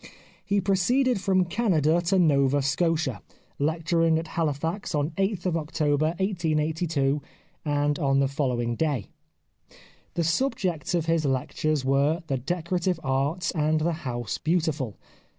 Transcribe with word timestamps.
He 0.43 0.59
proceeded 0.59 1.21
from 1.21 1.45
Canada 1.45 2.01
to 2.05 2.17
Nova 2.17 2.63
Scotia, 2.63 3.21
lecturing 3.59 4.17
at 4.17 4.29
Halifax 4.29 4.95
on 4.95 5.11
8th 5.11 5.55
October 5.55 6.15
1882, 6.17 7.21
and 7.63 7.99
on 7.99 8.19
the 8.19 8.27
following 8.27 8.73
day. 8.75 9.09
The 10.15 10.23
subjects 10.23 10.95
of 10.95 11.05
his 11.05 11.23
lectures 11.23 11.85
were" 11.85 12.23
The 12.29 12.37
Decorative 12.39 12.99
Arts" 13.03 13.51
and" 13.65 13.79
The 13.81 13.93
House 14.01 14.39
Beautiful." 14.39 14.97